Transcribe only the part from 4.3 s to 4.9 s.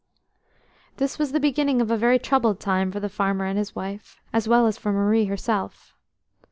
as well as